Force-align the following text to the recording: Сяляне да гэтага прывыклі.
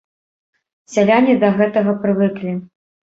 Сяляне 0.93 1.35
да 1.43 1.49
гэтага 1.59 1.93
прывыклі. 2.07 2.55